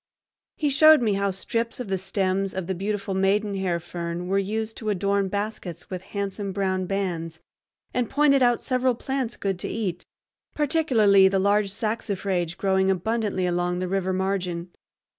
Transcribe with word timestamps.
He 0.55 0.71
showed 0.71 0.99
me 1.03 1.13
how 1.13 1.29
strips 1.29 1.79
of 1.79 1.87
the 1.87 1.99
stems 1.99 2.55
of 2.55 2.65
the 2.65 2.73
beautiful 2.73 3.13
maidenhair 3.13 3.79
fern 3.79 4.25
were 4.27 4.39
used 4.39 4.75
to 4.77 4.89
adorn 4.89 5.27
baskets 5.27 5.91
with 5.91 6.01
handsome 6.17 6.51
brown 6.53 6.87
bands, 6.87 7.39
and 7.93 8.09
pointed 8.09 8.41
out 8.41 8.63
several 8.63 8.95
plants 8.95 9.37
good 9.37 9.59
to 9.59 9.67
eat, 9.67 10.03
particularly 10.55 11.27
the 11.27 11.37
large 11.37 11.69
saxifrage 11.69 12.57
growing 12.57 12.89
abundantly 12.89 13.45
along 13.45 13.77
the 13.77 13.87
river 13.87 14.11
margin. 14.11 14.71